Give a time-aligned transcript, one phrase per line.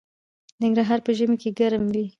[0.61, 2.05] ننګرهار په ژمي کې ګرم وي